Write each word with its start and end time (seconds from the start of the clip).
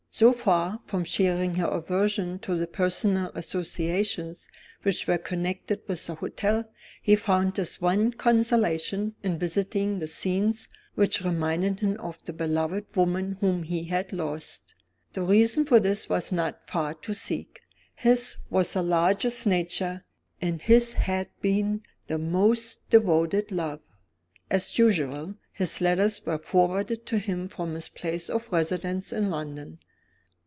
So 0.13 0.33
far 0.33 0.81
from 0.85 1.03
sharing 1.05 1.55
her 1.55 1.65
aversion 1.67 2.37
to 2.39 2.55
the 2.55 2.67
personal 2.67 3.31
associations 3.33 4.49
which 4.83 5.07
were 5.07 5.17
connected 5.17 5.81
with 5.87 6.05
the 6.05 6.15
hotel, 6.15 6.65
he 7.01 7.15
found 7.15 7.55
his 7.57 7.81
one 7.81 8.11
consolation 8.13 9.15
in 9.23 9.39
visiting 9.39 9.97
the 9.97 10.05
scenes 10.07 10.67
which 10.95 11.21
reminded 11.23 11.79
him 11.79 11.97
of 11.99 12.21
the 12.25 12.33
beloved 12.33 12.93
woman 12.95 13.37
whom 13.39 13.63
he 13.63 13.85
had 13.85 14.11
lost. 14.13 14.75
The 15.13 15.23
reason 15.23 15.65
for 15.65 15.79
this 15.79 16.07
was 16.09 16.31
not 16.31 16.69
far 16.69 16.93
to 16.95 17.15
seek. 17.15 17.61
His 17.95 18.35
was 18.49 18.73
the 18.73 18.83
largest 18.83 19.47
nature, 19.47 20.03
and 20.41 20.61
his 20.61 20.91
had 20.93 21.29
been 21.41 21.81
the 22.07 22.19
most 22.19 22.87
devoted 22.91 23.49
love. 23.51 23.79
As 24.51 24.77
usual, 24.77 25.35
his 25.53 25.79
letters 25.81 26.23
were 26.25 26.37
forwarded 26.37 27.05
to 27.07 27.17
him 27.17 27.47
from 27.47 27.73
his 27.73 27.87
place 27.89 28.29
of 28.29 28.51
residence 28.51 29.11
in 29.13 29.29
London. 29.31 29.79